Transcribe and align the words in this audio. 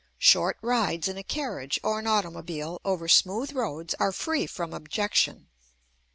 Short 0.17 0.57
rides 0.63 1.07
in 1.07 1.15
a 1.15 1.23
carriage 1.23 1.79
or 1.83 1.99
an 1.99 2.07
automobile 2.07 2.81
over 2.83 3.07
smooth 3.07 3.51
roads 3.53 3.93
are 3.99 4.11
free 4.11 4.47
from 4.47 4.73
objection. 4.73 5.45